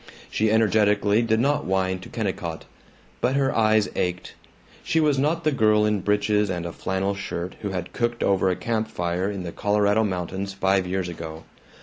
[0.31, 2.65] She energetically did not whine to Kennicott.
[3.21, 4.33] But her eyes ached;
[4.83, 8.49] she was not the girl in breeches and a flannel shirt who had cooked over
[8.49, 11.43] a camp fire in the Colorado mountains five years ago.